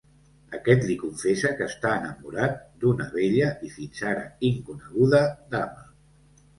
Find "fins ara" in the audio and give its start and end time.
3.77-4.27